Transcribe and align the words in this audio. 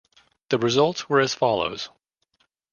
The 0.49 0.57
results 0.57 1.07
were 1.09 1.19
as 1.19 1.35
follows 1.35 1.89